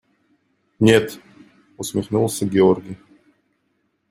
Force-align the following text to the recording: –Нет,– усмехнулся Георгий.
–Нет,– 0.79 1.19
усмехнулся 1.77 2.47
Георгий. 2.47 2.97